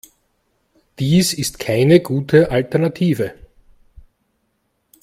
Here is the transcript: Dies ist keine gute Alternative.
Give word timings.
Dies 0.97 1.31
ist 1.31 1.59
keine 1.59 1.99
gute 1.99 2.49
Alternative. 2.49 3.35